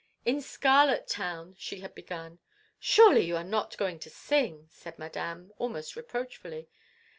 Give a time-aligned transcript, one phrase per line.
[0.25, 2.39] "In Scarlet Town—" she had begun.
[2.79, 6.67] "Surely, you are not going to sing!" said Madame, almost reproachfully.